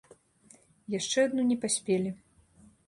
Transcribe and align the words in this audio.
Яшчэ 0.99 1.19
адну 1.29 1.47
не 1.51 1.57
паспелі. 1.67 2.17